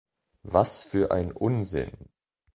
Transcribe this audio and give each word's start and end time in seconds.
Was 0.41 0.83
für 0.85 1.11
ein 1.11 1.31
Unsinn! 1.31 2.09